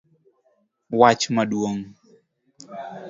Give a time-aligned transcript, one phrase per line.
[0.99, 1.81] Wach maduong'